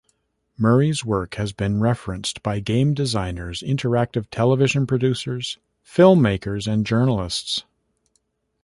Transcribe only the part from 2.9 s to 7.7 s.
designers, interactive television producers, filmmakers, and journalists.